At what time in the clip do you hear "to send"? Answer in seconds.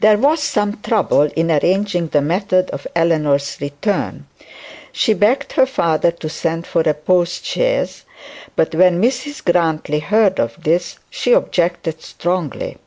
6.10-6.66